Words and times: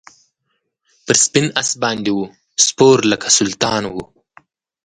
پر 1.05 1.15
سپین 1.23 1.47
آس 1.59 1.69
باندي 1.81 2.11
وو 2.15 2.25
سپور 2.65 2.97
لکه 3.11 3.27
سلطان 3.37 3.83
وو 3.89 4.03